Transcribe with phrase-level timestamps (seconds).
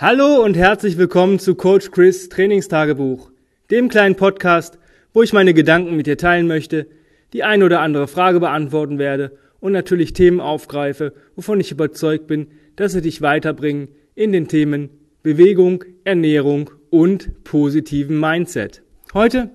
[0.00, 3.32] Hallo und herzlich willkommen zu Coach Chris Trainingstagebuch,
[3.72, 4.78] dem kleinen Podcast,
[5.12, 6.86] wo ich meine Gedanken mit dir teilen möchte,
[7.32, 12.46] die ein oder andere Frage beantworten werde und natürlich Themen aufgreife, wovon ich überzeugt bin,
[12.76, 14.90] dass sie dich weiterbringen in den Themen
[15.24, 18.84] Bewegung, Ernährung und positiven Mindset.
[19.14, 19.50] Heute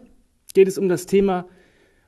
[0.54, 1.48] geht es um das Thema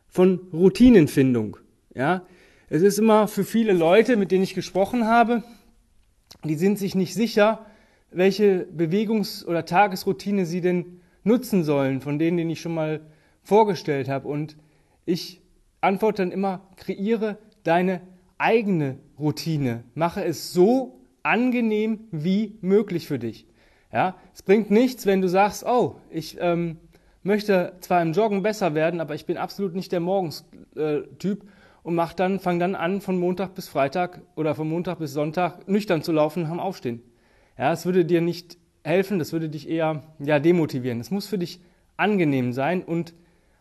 [0.10, 1.56] von Routinenfindung.
[1.96, 2.26] Ja,
[2.68, 5.42] es ist immer für viele Leute, mit denen ich gesprochen habe,
[6.44, 7.66] die sind sich nicht sicher,
[8.16, 13.02] welche Bewegungs- oder Tagesroutine sie denn nutzen sollen, von denen, die ich schon mal
[13.44, 14.28] vorgestellt habe.
[14.28, 14.56] Und
[15.06, 15.42] ich
[15.82, 18.02] antworte dann immer, kreiere deine
[18.38, 19.84] eigene Routine.
[19.94, 23.48] Mache es so angenehm wie möglich für dich.
[23.92, 26.78] Ja, es bringt nichts, wenn du sagst, oh, ich ähm,
[27.24, 31.48] möchte zwar im Joggen besser werden, aber ich bin absolut nicht der Morgenstyp äh,
[31.84, 35.68] und mach dann, fang dann an, von Montag bis Freitag oder von Montag bis Sonntag
[35.68, 37.02] nüchtern zu laufen am Aufstehen.
[37.58, 41.00] Ja, es würde dir nicht helfen, das würde dich eher ja, demotivieren.
[41.00, 41.60] Es muss für dich
[41.98, 43.14] angenehm sein und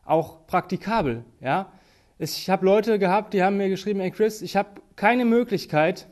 [0.05, 1.25] auch praktikabel.
[1.41, 1.73] Ja?
[2.19, 6.09] Ich habe Leute gehabt, die haben mir geschrieben, hey Chris, ich habe keine Möglichkeit,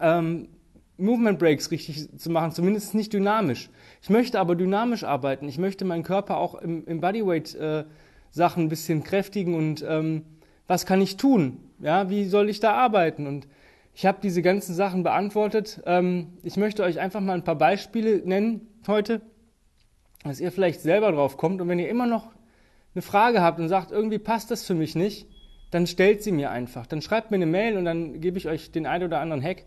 [0.00, 0.48] ähm,
[0.96, 3.70] Movement Breaks richtig zu machen, zumindest nicht dynamisch.
[4.02, 5.48] Ich möchte aber dynamisch arbeiten.
[5.48, 7.84] Ich möchte meinen Körper auch im, im Bodyweight äh,
[8.30, 10.24] Sachen ein bisschen kräftigen und ähm,
[10.66, 11.58] was kann ich tun?
[11.80, 13.26] Ja, wie soll ich da arbeiten?
[13.26, 13.48] Und
[13.94, 15.82] ich habe diese ganzen Sachen beantwortet.
[15.86, 19.20] Ähm, ich möchte euch einfach mal ein paar Beispiele nennen heute,
[20.24, 21.60] dass ihr vielleicht selber drauf kommt.
[21.60, 22.30] Und wenn ihr immer noch
[22.94, 25.26] eine Frage habt und sagt, irgendwie passt das für mich nicht,
[25.70, 26.86] dann stellt sie mir einfach.
[26.86, 29.64] Dann schreibt mir eine Mail und dann gebe ich euch den einen oder anderen Hack,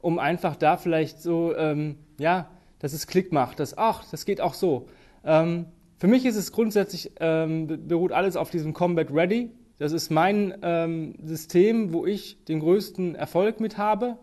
[0.00, 2.48] um einfach da vielleicht so, ähm, ja,
[2.80, 4.88] dass es Klick macht, dass, ach, das geht auch so.
[5.24, 5.66] Ähm,
[5.98, 9.50] für mich ist es grundsätzlich, ähm, beruht alles auf diesem Combat Ready.
[9.78, 14.16] Das ist mein ähm, System, wo ich den größten Erfolg mit habe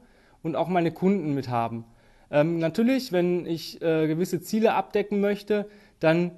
[0.44, 1.86] und auch meine Kunden mit haben.
[2.30, 5.68] Ähm, natürlich, wenn ich äh, gewisse Ziele abdecken möchte,
[6.00, 6.32] dann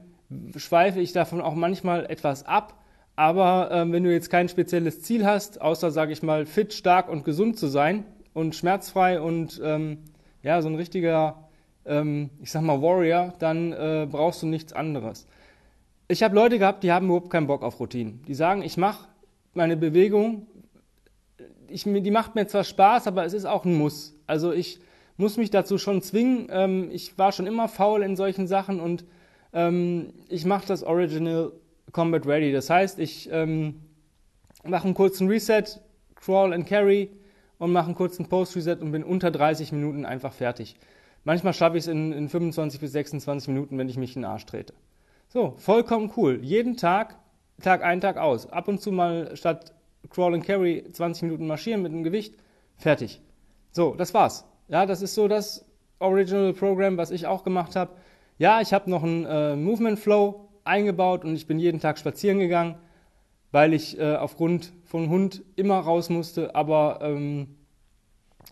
[0.58, 2.80] schweife ich davon auch manchmal etwas ab.
[3.16, 7.10] Aber ähm, wenn du jetzt kein spezielles Ziel hast, außer, sage ich mal, fit, stark
[7.10, 10.00] und gesund zu sein und schmerzfrei und ähm,
[10.42, 11.48] ja, so ein richtiger,
[11.86, 15.28] ähm, ich sag mal, Warrior, dann äh, brauchst du nichts anderes.
[16.08, 18.24] Ich habe Leute gehabt, die haben überhaupt keinen Bock auf Routinen.
[18.28, 19.08] Die sagen, ich mache
[19.54, 20.48] meine Bewegung,
[21.68, 24.16] ich, die macht mir zwar Spaß, aber es ist auch ein Muss.
[24.28, 24.80] Also ich
[25.18, 26.48] muss mich dazu schon zwingen.
[26.52, 29.06] Ähm, ich war schon immer faul in solchen Sachen und
[29.54, 31.52] ähm, ich mache das Original
[31.92, 32.52] Combat Ready.
[32.52, 33.82] Das heißt, ich ähm,
[34.64, 35.64] mache einen kurzen Reset,
[36.16, 37.12] Crawl and Carry
[37.60, 40.76] und mache einen kurzen Post-Reset und bin unter 30 Minuten einfach fertig.
[41.24, 44.30] Manchmal schaffe ich es in, in 25 bis 26 Minuten, wenn ich mich in den
[44.30, 44.74] Arsch trete.
[45.34, 46.42] So, vollkommen cool.
[46.44, 47.18] Jeden Tag,
[47.60, 48.48] Tag ein, Tag aus.
[48.52, 49.74] Ab und zu mal statt
[50.12, 52.36] Crawl and Carry 20 Minuten marschieren mit einem Gewicht.
[52.78, 53.20] Fertig.
[53.72, 54.46] So, das war's.
[54.68, 55.66] Ja, das ist so das
[55.98, 57.96] Original Program, was ich auch gemacht habe.
[58.38, 62.38] Ja, ich habe noch einen äh, Movement Flow eingebaut und ich bin jeden Tag spazieren
[62.38, 62.76] gegangen,
[63.52, 66.54] weil ich äh, aufgrund von Hund immer raus musste.
[66.54, 67.56] Aber ähm,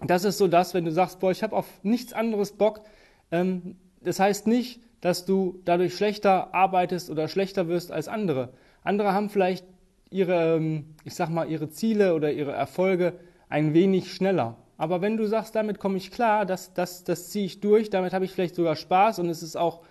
[0.03, 2.81] das ist so das, wenn du sagst, boah, ich habe auf nichts anderes Bock.
[3.29, 8.49] Ähm, das heißt nicht, dass du dadurch schlechter arbeitest oder schlechter wirst als andere.
[8.83, 9.65] Andere haben vielleicht
[10.09, 13.13] ihre, ähm, ich sag mal, ihre Ziele oder ihre Erfolge
[13.49, 14.57] ein wenig schneller.
[14.77, 18.13] Aber wenn du sagst, damit komme ich klar, das, das, das ziehe ich durch, damit
[18.13, 19.81] habe ich vielleicht sogar Spaß und es ist auch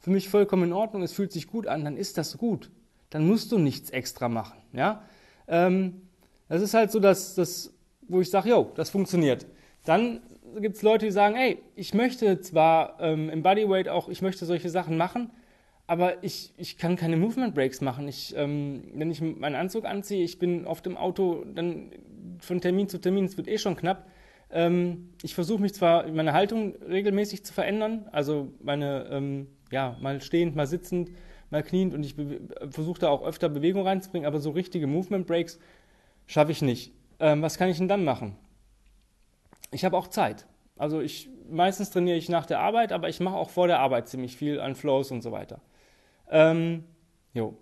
[0.00, 2.70] für mich vollkommen in Ordnung, es fühlt sich gut an, dann ist das gut.
[3.10, 4.58] Dann musst du nichts extra machen.
[4.72, 5.02] Ja?
[5.46, 6.02] Ähm,
[6.48, 7.72] das ist halt so, dass, dass
[8.08, 9.46] wo ich sage, jo, das funktioniert.
[9.84, 10.20] Dann
[10.60, 14.44] gibt es Leute, die sagen, ey, ich möchte zwar ähm, im Bodyweight auch, ich möchte
[14.44, 15.30] solche Sachen machen,
[15.86, 18.06] aber ich, ich kann keine Movement Breaks machen.
[18.08, 21.90] Ich, ähm, wenn ich meinen Anzug anziehe, ich bin oft im Auto, dann
[22.38, 24.06] von Termin zu Termin, es wird eh schon knapp.
[24.52, 30.20] Ähm, ich versuche mich zwar, meine Haltung regelmäßig zu verändern, also meine, ähm, ja, mal
[30.20, 31.10] stehend, mal sitzend,
[31.50, 32.14] mal kniend und ich
[32.70, 35.58] versuche da auch öfter Bewegung reinzubringen, aber so richtige Movement Breaks
[36.26, 36.92] schaffe ich nicht.
[37.18, 38.36] Ähm, was kann ich denn dann machen?
[39.70, 40.46] Ich habe auch Zeit.
[40.76, 44.08] Also ich meistens trainiere ich nach der Arbeit, aber ich mache auch vor der Arbeit
[44.08, 45.60] ziemlich viel an Flows und so weiter.
[46.30, 46.84] Ähm,
[47.34, 47.56] jo.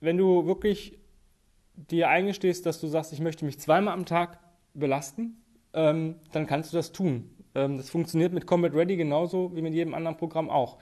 [0.00, 0.98] Wenn du wirklich
[1.74, 4.38] dir eingestehst, dass du sagst, ich möchte mich zweimal am Tag
[4.74, 5.42] belasten,
[5.74, 7.30] ähm, dann kannst du das tun.
[7.54, 10.78] Ähm, das funktioniert mit Combat Ready genauso wie mit jedem anderen Programm auch.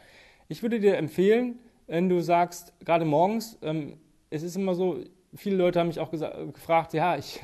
[0.48, 3.98] Ich würde dir empfehlen, wenn du sagst, gerade morgens, ähm,
[4.30, 4.98] es ist immer so,
[5.34, 7.40] viele Leute haben mich auch gefragt, ja, ich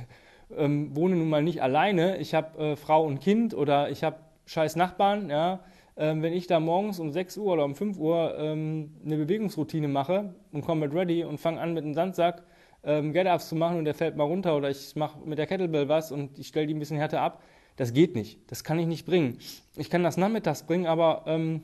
[0.56, 4.16] ähm, wohne nun mal nicht alleine, ich habe äh, Frau und Kind oder ich habe
[4.46, 5.60] scheiß Nachbarn, ja,
[5.96, 9.88] ähm, wenn ich da morgens um 6 Uhr oder um 5 Uhr ähm, eine Bewegungsroutine
[9.88, 12.42] mache und Combat Ready und fange an mit einem Sandsack
[12.84, 15.88] ähm, Get-Ups zu machen und der fällt mal runter oder ich mache mit der Kettlebell
[15.88, 17.42] was und ich stelle die ein bisschen härter ab,
[17.76, 18.38] Das geht nicht.
[18.50, 19.38] Das kann ich nicht bringen.
[19.76, 21.62] Ich kann das nachmittags bringen, aber ähm,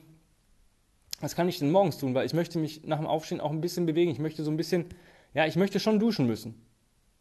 [1.21, 2.13] was kann ich denn morgens tun?
[2.13, 4.11] Weil ich möchte mich nach dem Aufstehen auch ein bisschen bewegen.
[4.11, 4.85] Ich möchte so ein bisschen,
[5.33, 6.55] ja, ich möchte schon duschen müssen.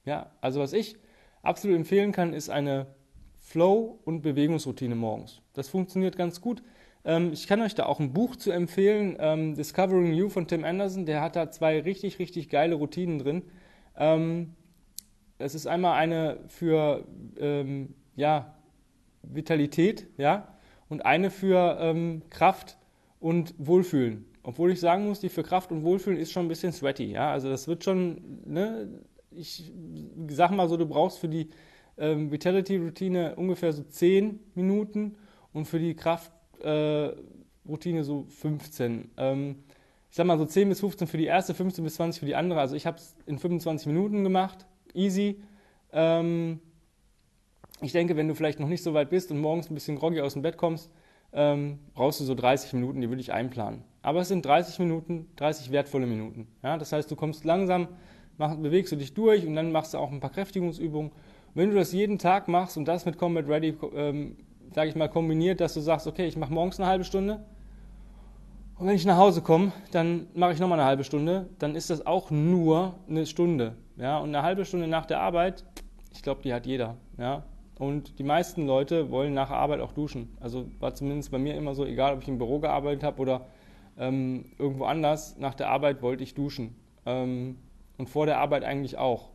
[0.05, 0.97] Ja, also was ich
[1.43, 2.87] absolut empfehlen kann, ist eine
[3.37, 5.41] Flow- und Bewegungsroutine morgens.
[5.55, 6.63] Das funktioniert ganz gut.
[7.05, 10.65] Ähm, ich kann euch da auch ein Buch zu empfehlen, ähm, Discovering You von Tim
[10.65, 11.07] Anderson.
[11.07, 13.43] Der hat da zwei richtig, richtig geile Routinen drin.
[13.97, 14.55] Ähm,
[15.39, 17.07] es ist einmal eine für
[17.39, 18.55] ähm, ja,
[19.23, 20.49] Vitalität, ja,
[20.89, 22.77] und eine für ähm, Kraft
[23.21, 24.25] und Wohlfühlen.
[24.43, 27.31] Obwohl ich sagen muss, die für Kraft und Wohlfühlen ist schon ein bisschen sweaty, ja.
[27.31, 28.89] Also das wird schon, ne,
[29.31, 29.73] ich
[30.29, 31.49] sag mal so, du brauchst für die
[31.97, 35.17] ähm, Vitality-Routine ungefähr so 10 Minuten
[35.53, 39.11] und für die Kraft-Routine äh, so 15.
[39.17, 39.57] Ähm,
[40.11, 42.35] ich sag mal so 10 bis 15 für die erste, 15 bis 20 für die
[42.35, 42.61] andere.
[42.61, 45.43] Also ich habe es in 25 Minuten gemacht, easy.
[45.93, 46.61] Ähm,
[47.81, 50.21] ich denke, wenn du vielleicht noch nicht so weit bist und morgens ein bisschen groggy
[50.21, 50.91] aus dem Bett kommst,
[51.33, 53.85] ähm, brauchst du so 30 Minuten, die würde ich einplanen.
[54.03, 56.49] Aber es sind 30 Minuten, 30 wertvolle Minuten.
[56.63, 56.79] Ja?
[56.79, 57.89] Das heißt, du kommst langsam,
[58.39, 61.13] mach, bewegst du dich durch und dann machst du auch ein paar Kräftigungsübungen.
[61.55, 64.37] wenn du das jeden Tag machst und das mit Combat Ready, ähm,
[64.75, 67.41] sage ich mal, kombiniert, dass du sagst, okay, ich mache morgens eine halbe Stunde
[68.79, 71.91] und wenn ich nach Hause komme, dann mache ich nochmal eine halbe Stunde, dann ist
[71.91, 73.75] das auch nur eine Stunde.
[73.97, 74.19] Ja?
[74.19, 75.65] Und eine halbe Stunde nach der Arbeit,
[76.13, 76.97] ich glaube, die hat jeder.
[77.19, 77.43] Ja?
[77.81, 80.37] Und die meisten Leute wollen nach Arbeit auch duschen.
[80.39, 83.47] Also war zumindest bei mir immer so, egal ob ich im Büro gearbeitet habe oder
[83.99, 86.77] ähm, irgendwo anders, nach der Arbeit wollte ich duschen.
[87.05, 87.57] Ähm,
[87.99, 89.31] und vor der Arbeit eigentlich auch.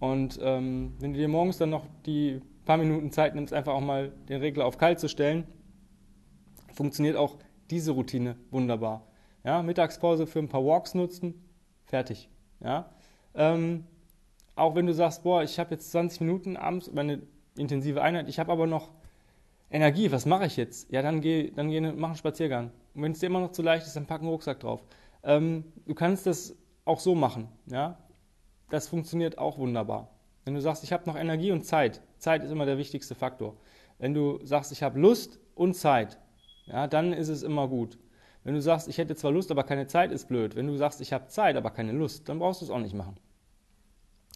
[0.00, 3.80] Und ähm, wenn du dir morgens dann noch die paar Minuten Zeit nimmst, einfach auch
[3.80, 5.46] mal den Regler auf kalt zu stellen,
[6.72, 7.36] funktioniert auch
[7.70, 9.06] diese Routine wunderbar.
[9.44, 11.34] Ja, Mittagspause für ein paar Walks nutzen,
[11.84, 12.28] fertig.
[12.60, 12.90] Ja,
[13.34, 13.84] ähm,
[14.56, 17.22] auch wenn du sagst, boah, ich habe jetzt 20 Minuten abends meine
[17.56, 18.28] intensive Einheit.
[18.28, 18.90] Ich habe aber noch
[19.70, 20.10] Energie.
[20.10, 20.90] Was mache ich jetzt?
[20.90, 22.70] Ja, dann geh, dann geh, mach einen Spaziergang.
[22.94, 24.82] Und wenn es dir immer noch zu leicht ist, dann pack einen Rucksack drauf.
[25.22, 26.56] Ähm, du kannst das
[26.88, 27.48] auch so machen.
[27.66, 27.98] Ja,
[28.70, 30.10] das funktioniert auch wunderbar.
[30.44, 32.02] Wenn du sagst, ich habe noch Energie und Zeit.
[32.18, 33.56] Zeit ist immer der wichtigste Faktor.
[33.98, 36.18] Wenn du sagst, ich habe Lust und Zeit,
[36.66, 37.98] ja, dann ist es immer gut.
[38.44, 40.56] Wenn du sagst, ich hätte zwar Lust, aber keine Zeit, ist blöd.
[40.56, 42.94] Wenn du sagst, ich habe Zeit, aber keine Lust, dann brauchst du es auch nicht
[42.94, 43.16] machen.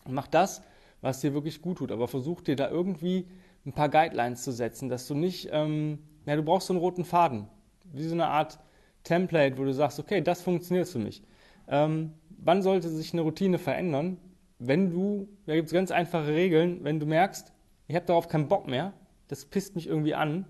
[0.06, 0.62] Mach das,
[1.00, 1.92] was dir wirklich gut tut.
[1.92, 3.28] Aber versuch dir da irgendwie
[3.64, 7.04] ein paar Guidelines zu setzen, dass du nicht, ähm, ja, du brauchst so einen roten
[7.04, 7.48] Faden,
[7.84, 8.58] wie so eine Art
[9.04, 11.22] Template, wo du sagst, okay, das funktioniert für mich.
[11.68, 12.12] Ähm,
[12.44, 14.18] wann sollte sich eine Routine verändern?
[14.58, 17.52] Wenn du, da gibt es ganz einfache Regeln, wenn du merkst,
[17.88, 18.92] ich habe darauf keinen Bock mehr,
[19.28, 20.46] das pisst mich irgendwie an,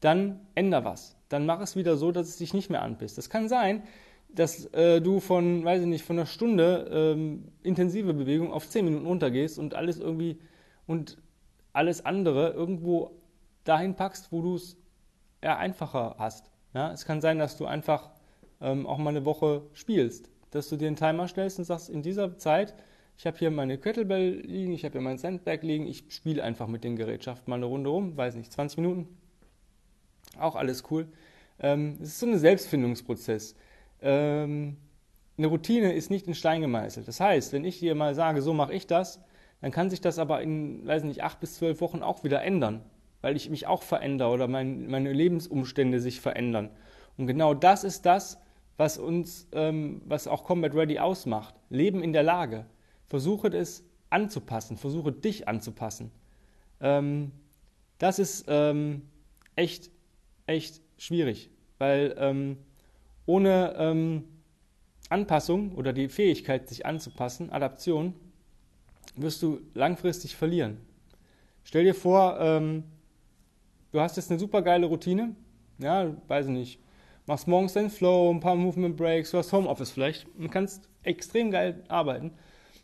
[0.00, 1.16] dann änder was.
[1.28, 3.18] Dann mach es wieder so, dass es dich nicht mehr anpisst.
[3.18, 3.82] Das kann sein,
[4.34, 8.84] dass äh, du von, weiß ich nicht, von einer Stunde ähm, intensive Bewegung auf zehn
[8.84, 10.38] Minuten runtergehst und alles irgendwie
[10.86, 11.18] und
[11.72, 13.12] alles andere irgendwo
[13.64, 14.76] dahin packst, wo du es
[15.40, 16.50] eher einfacher hast.
[16.74, 16.92] Ja?
[16.92, 18.10] Es kann sein, dass du einfach
[18.60, 22.02] ähm, auch mal eine Woche spielst, dass du dir einen Timer stellst und sagst, in
[22.02, 22.74] dieser Zeit,
[23.16, 26.66] ich habe hier meine Kettlebell liegen, ich habe hier mein Sandbag liegen, ich spiele einfach
[26.66, 29.08] mit den Gerätschaften mal eine Runde rum, weiß nicht, 20 Minuten,
[30.38, 31.06] auch alles cool.
[31.60, 33.54] Ähm, es ist so ein Selbstfindungsprozess
[34.04, 34.76] ähm,
[35.36, 37.08] eine Routine ist nicht in Stein gemeißelt.
[37.08, 39.20] Das heißt, wenn ich dir mal sage, so mache ich das,
[39.60, 42.82] dann kann sich das aber in, weiß nicht, acht bis zwölf Wochen auch wieder ändern,
[43.22, 46.70] weil ich mich auch verändere oder mein, meine Lebensumstände sich verändern.
[47.16, 48.38] Und genau das ist das,
[48.76, 51.54] was uns, ähm, was auch Combat Ready ausmacht.
[51.70, 52.66] Leben in der Lage.
[53.06, 56.10] Versuche es anzupassen, versuche dich anzupassen.
[56.80, 57.32] Ähm,
[57.98, 59.02] das ist ähm,
[59.56, 59.90] echt,
[60.46, 62.58] echt schwierig, weil ähm,
[63.26, 64.24] ohne ähm,
[65.08, 68.14] Anpassung oder die Fähigkeit, sich anzupassen, Adaption,
[69.16, 70.78] wirst du langfristig verlieren.
[71.62, 72.84] Stell dir vor, ähm,
[73.92, 75.34] du hast jetzt eine super geile Routine,
[75.78, 76.80] ja, weiß ich nicht,
[77.26, 81.50] machst morgens deinen Flow, ein paar Movement Breaks, du hast Homeoffice vielleicht und kannst extrem
[81.50, 82.32] geil arbeiten.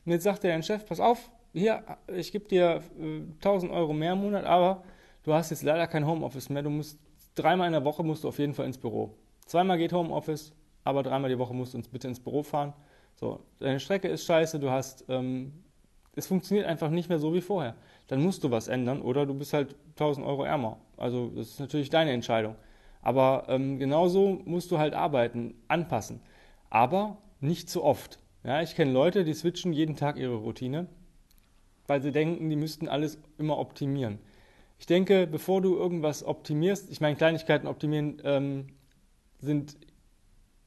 [0.04, 3.92] Und jetzt sagt dir dein Chef, pass auf, hier, ich gebe dir äh, 1000 Euro
[3.92, 4.82] mehr im Monat, aber
[5.24, 6.98] du hast jetzt leider kein Homeoffice mehr, du musst
[7.34, 9.14] dreimal in der Woche musst du auf jeden Fall ins Büro.
[9.46, 10.52] Zweimal geht Homeoffice,
[10.84, 12.72] aber dreimal die Woche musst du uns bitte ins Büro fahren.
[13.16, 15.52] So, deine Strecke ist scheiße, du hast, ähm,
[16.16, 17.74] es funktioniert einfach nicht mehr so wie vorher.
[18.08, 20.78] Dann musst du was ändern oder du bist halt 1000 Euro ärmer.
[20.96, 22.56] Also das ist natürlich deine Entscheidung.
[23.02, 26.20] Aber ähm, genauso musst du halt arbeiten, anpassen.
[26.68, 28.18] Aber nicht zu oft.
[28.44, 30.86] Ja, ich kenne Leute, die switchen jeden Tag ihre Routine,
[31.86, 34.18] weil sie denken, die müssten alles immer optimieren.
[34.78, 38.66] Ich denke, bevor du irgendwas optimierst, ich meine, Kleinigkeiten optimieren ähm,
[39.38, 39.76] sind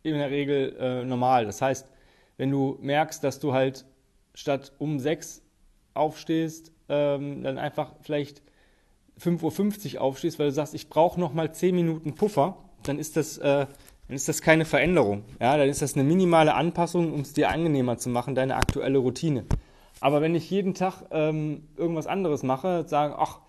[0.03, 1.45] in der Regel äh, normal.
[1.45, 1.87] Das heißt,
[2.37, 3.85] wenn du merkst, dass du halt
[4.35, 5.41] statt um sechs
[5.93, 8.41] aufstehst, ähm, dann einfach vielleicht
[9.21, 13.15] 5.50 Uhr aufstehst, weil du sagst, ich brauche noch mal 10 Minuten Puffer, dann ist
[13.15, 13.65] das, äh,
[14.07, 15.23] dann ist das keine Veränderung.
[15.39, 18.97] Ja, dann ist das eine minimale Anpassung, um es dir angenehmer zu machen, deine aktuelle
[18.97, 19.45] Routine.
[20.01, 23.39] Aber wenn ich jeden Tag ähm, irgendwas anderes mache, sage, ach,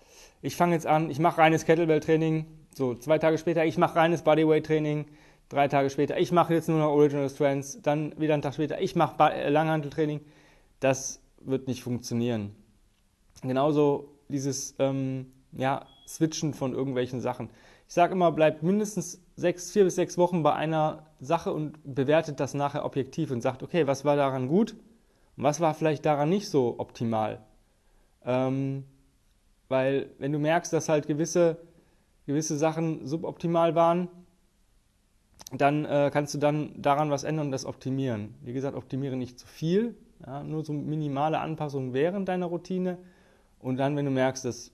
[0.41, 4.21] ich fange jetzt an, ich mache reines Kettlebell-Training, so zwei Tage später, ich mache reines
[4.21, 5.05] Bodyweight-Training,
[5.49, 8.79] drei Tage später, ich mache jetzt nur noch Original Strengths, dann wieder einen Tag später,
[8.79, 10.21] ich mache äh, Langhanteltraining,
[10.79, 12.55] das wird nicht funktionieren.
[13.41, 17.49] Genauso dieses ähm, ja, Switchen von irgendwelchen Sachen.
[17.87, 22.39] Ich sage immer, bleibt mindestens sechs, vier bis sechs Wochen bei einer Sache und bewertet
[22.39, 24.75] das nachher objektiv und sagt, okay, was war daran gut
[25.37, 27.43] und was war vielleicht daran nicht so optimal.
[28.23, 28.85] Ähm,
[29.67, 31.57] weil wenn du merkst, dass halt gewisse,
[32.25, 34.07] gewisse Sachen suboptimal waren,
[35.51, 38.35] dann äh, kannst du dann daran was ändern und das optimieren.
[38.41, 39.95] Wie gesagt, optimiere nicht zu viel,
[40.25, 42.97] ja, nur so minimale Anpassungen während deiner Routine.
[43.59, 44.71] Und dann, wenn du merkst, das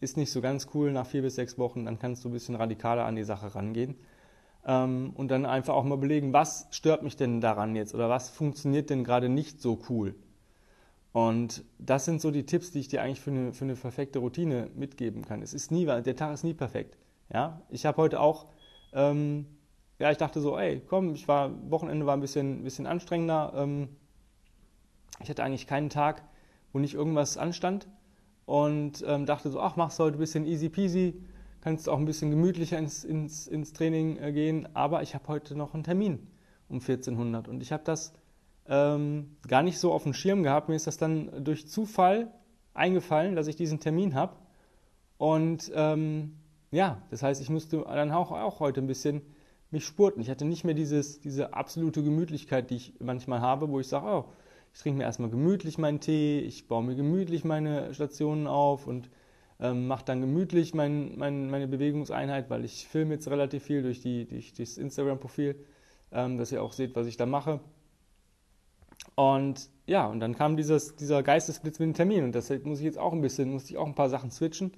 [0.00, 2.54] ist nicht so ganz cool nach vier bis sechs Wochen, dann kannst du ein bisschen
[2.54, 3.96] radikaler an die Sache rangehen.
[4.66, 8.28] Ähm, und dann einfach auch mal belegen, was stört mich denn daran jetzt oder was
[8.28, 10.14] funktioniert denn gerade nicht so cool.
[11.12, 14.18] Und das sind so die Tipps, die ich dir eigentlich für eine, für eine perfekte
[14.18, 15.42] Routine mitgeben kann.
[15.42, 16.96] Es ist nie, der Tag ist nie perfekt.
[17.32, 18.46] Ja, ich habe heute auch,
[18.92, 19.46] ähm,
[19.98, 23.52] ja, ich dachte so, ey, komm, ich war, Wochenende war ein bisschen, bisschen anstrengender.
[23.56, 23.88] Ähm,
[25.20, 26.22] ich hatte eigentlich keinen Tag,
[26.72, 27.88] wo nicht irgendwas anstand
[28.48, 31.20] und ähm, dachte so, ach, machst du heute ein bisschen easy peasy,
[31.60, 35.54] kannst auch ein bisschen gemütlicher ins, ins, ins Training äh, gehen, aber ich habe heute
[35.54, 36.26] noch einen Termin
[36.70, 38.14] um 1400 und ich habe das
[38.66, 40.70] ähm, gar nicht so auf dem Schirm gehabt.
[40.70, 42.32] Mir ist das dann durch Zufall
[42.72, 44.36] eingefallen, dass ich diesen Termin habe
[45.18, 46.36] und ähm,
[46.70, 49.20] ja, das heißt, ich musste dann auch, auch heute ein bisschen
[49.70, 50.22] mich spurten.
[50.22, 54.06] Ich hatte nicht mehr dieses, diese absolute Gemütlichkeit, die ich manchmal habe, wo ich sage,
[54.06, 54.24] oh,
[54.78, 59.10] ich trinke mir erstmal gemütlich meinen Tee, ich baue mir gemütlich meine Stationen auf und
[59.58, 64.00] ähm, mache dann gemütlich mein, mein, meine Bewegungseinheit, weil ich filme jetzt relativ viel durch,
[64.00, 65.56] die, durch das Instagram-Profil,
[66.12, 67.58] ähm, dass ihr auch seht, was ich da mache.
[69.16, 72.84] Und ja, und dann kam dieses, dieser Geistesblitz mit dem Termin und deshalb muss ich
[72.84, 74.70] jetzt auch ein bisschen, musste ich auch ein paar Sachen switchen.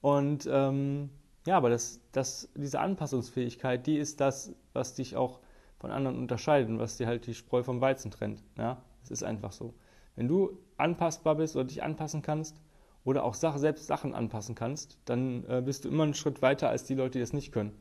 [0.00, 1.10] Und ähm,
[1.46, 5.40] ja, aber das, das, diese Anpassungsfähigkeit, die ist das, was dich auch
[5.78, 8.42] von anderen unterscheidet und was dir halt die Spreu vom Weizen trennt.
[8.56, 8.82] Ja?
[9.06, 9.74] Es ist einfach so.
[10.14, 12.60] Wenn du anpassbar bist oder dich anpassen kannst
[13.04, 16.84] oder auch selbst Sachen anpassen kannst, dann äh, bist du immer einen Schritt weiter als
[16.84, 17.72] die Leute, die das nicht können.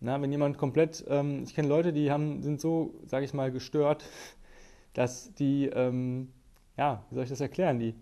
[0.00, 3.50] Na, wenn jemand komplett, ähm, ich kenne Leute, die haben, sind so, sage ich mal,
[3.50, 4.04] gestört,
[4.92, 6.32] dass die, ähm,
[6.76, 7.78] ja, wie soll ich das erklären?
[7.78, 7.94] Die,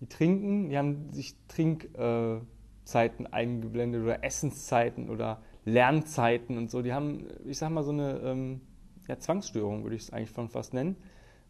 [0.00, 6.82] die trinken, die haben sich Trinkzeiten äh, eingeblendet oder Essenszeiten oder Lernzeiten und so.
[6.82, 8.60] Die haben, ich sag mal, so eine ähm,
[9.08, 10.96] ja, Zwangsstörung, würde ich es eigentlich schon fast nennen.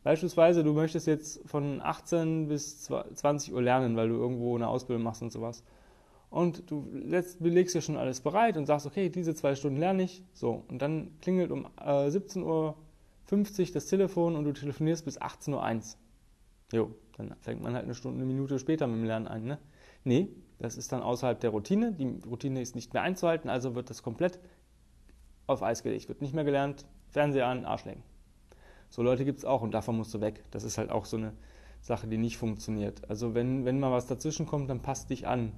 [0.02, 5.02] Beispielsweise, du möchtest jetzt von 18 bis 20 Uhr lernen, weil du irgendwo eine Ausbildung
[5.04, 5.62] machst und sowas.
[6.30, 10.23] Und du legst dir schon alles bereit und sagst, okay, diese zwei Stunden lerne ich.
[10.33, 12.76] So, und dann klingelt um äh, 17.50 Uhr
[13.75, 15.99] das Telefon und du telefonierst bis 18.01 Uhr.
[16.73, 19.45] Jo, dann fängt man halt eine Stunde, eine Minute später mit dem Lernen an.
[19.45, 19.59] Ne?
[20.04, 20.28] Nee,
[20.59, 21.92] das ist dann außerhalb der Routine.
[21.92, 24.38] Die Routine ist nicht mehr einzuhalten, also wird das komplett
[25.49, 26.09] auf Eis gelegt.
[26.09, 28.04] Wird nicht mehr gelernt, Fernseher an, Arsch legen.
[28.90, 30.44] So Leute gibt es auch und davon musst du weg.
[30.50, 31.32] Das ist halt auch so eine
[31.80, 33.09] Sache, die nicht funktioniert.
[33.09, 35.52] Also wenn, wenn mal was dazwischen kommt, dann passt dich an.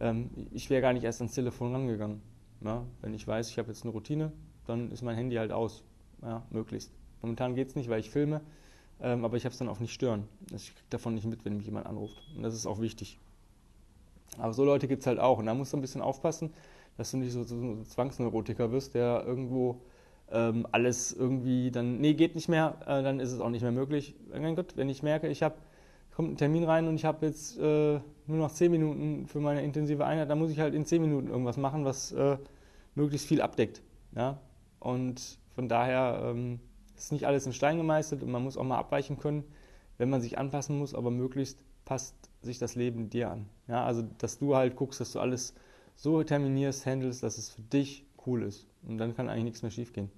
[0.00, 2.22] Ähm, ich wäre gar nicht erst ans Telefon rangegangen.
[2.62, 2.84] Ja?
[3.02, 4.32] Wenn ich weiß, ich habe jetzt eine Routine,
[4.66, 5.84] dann ist mein Handy halt aus.
[6.22, 6.90] Ja, möglichst.
[7.20, 8.40] Momentan geht es nicht, weil ich filme,
[9.00, 10.26] ähm, aber ich habe es dann auch nicht stören.
[10.54, 12.16] Ich kriege davon nicht mit, wenn mich jemand anruft.
[12.34, 13.18] Und das ist auch wichtig.
[14.38, 15.38] Aber so Leute gibt es halt auch.
[15.38, 16.52] Und da musst du ein bisschen aufpassen,
[16.96, 19.82] dass du nicht so, so ein Zwangsneurotiker wirst, der irgendwo
[20.30, 23.72] ähm, alles irgendwie dann, nee, geht nicht mehr, äh, dann ist es auch nicht mehr
[23.72, 24.14] möglich.
[24.30, 25.56] Mein Gott, wenn ich merke, ich habe,
[26.14, 29.62] kommt ein Termin rein und ich habe jetzt äh, nur noch 10 Minuten für meine
[29.62, 32.38] intensive Einheit, dann muss ich halt in 10 Minuten irgendwas machen, was äh,
[32.94, 33.82] möglichst viel abdeckt.
[34.14, 34.38] Ja?
[34.80, 36.60] Und von daher ähm,
[36.96, 39.44] ist nicht alles in Stein gemeißelt und man muss auch mal abweichen können,
[39.98, 43.46] wenn man sich anpassen muss, aber möglichst passt sich das Leben dir an.
[43.68, 43.84] Ja?
[43.84, 45.54] Also, dass du halt guckst, dass du alles
[45.96, 48.66] so terminierst, handelst, dass es für dich cool ist.
[48.86, 50.10] Und dann kann eigentlich nichts mehr schiefgehen.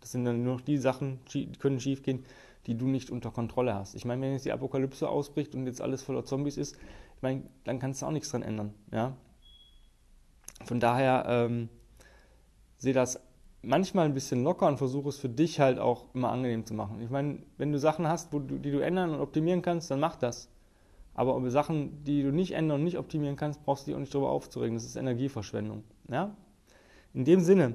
[0.00, 2.24] Das sind dann nur noch die Sachen, die können schiefgehen,
[2.66, 3.94] die du nicht unter Kontrolle hast.
[3.94, 6.76] Ich meine, wenn jetzt die Apokalypse ausbricht und jetzt alles voller Zombies ist,
[7.16, 8.74] ich meine, dann kannst du auch nichts dran ändern.
[8.90, 9.16] Ja?
[10.64, 11.68] Von daher ähm,
[12.78, 13.20] sehe das
[13.62, 17.00] manchmal ein bisschen locker und versuche es für dich halt auch immer angenehm zu machen.
[17.00, 20.16] Ich meine, wenn du Sachen hast, du, die du ändern und optimieren kannst, dann mach
[20.16, 20.48] das.
[21.14, 24.00] Aber über Sachen, die du nicht ändern und nicht optimieren kannst, brauchst du dich auch
[24.00, 24.74] nicht darüber aufzuregen.
[24.74, 25.84] Das ist Energieverschwendung.
[26.08, 26.34] Ja?
[27.14, 27.74] In dem Sinne,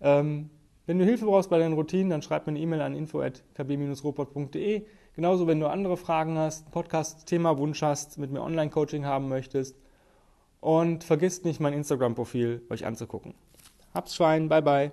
[0.00, 0.50] ähm,
[0.86, 4.86] wenn du Hilfe brauchst bei deinen Routinen, dann schreib mir eine E-Mail an info.kb-robot.de.
[5.14, 9.76] Genauso, wenn du andere Fragen hast, Podcast-Thema Wunsch hast, mit mir Online-Coaching haben möchtest
[10.60, 13.34] und vergisst nicht mein Instagram-Profil euch anzugucken.
[13.92, 14.92] Hab's Schwein, bye bye.